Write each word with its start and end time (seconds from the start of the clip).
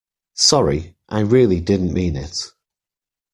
Sorry, 0.33 0.95
I 1.09 1.19
really 1.19 1.59
didn't 1.59 1.93
mean 1.93 2.15
it. 2.15 2.53